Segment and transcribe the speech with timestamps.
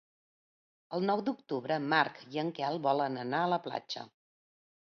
[0.97, 4.09] El nou d'octubre en Marc i en Quel volen anar a la platja.